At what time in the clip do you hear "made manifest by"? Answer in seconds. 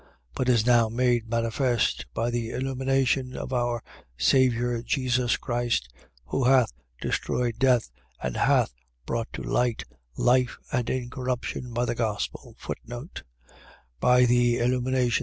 0.89-2.31